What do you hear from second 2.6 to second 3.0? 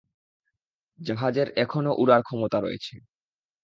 রয়েছে।